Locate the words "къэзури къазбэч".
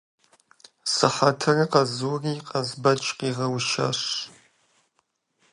1.71-3.03